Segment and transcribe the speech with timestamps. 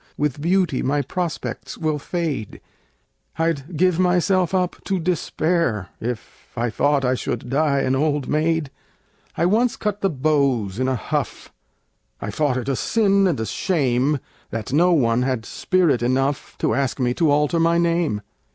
[0.17, 2.59] With beauty my prospects will fade
[3.37, 8.71] I'd give myself up to despair If I thought I should die an old maid!
[9.37, 11.53] I once cut the beaux in a huff
[12.19, 14.17] I thought it a sin and a shame
[14.49, 18.21] That no one had spirit enough To ask me to alter my name.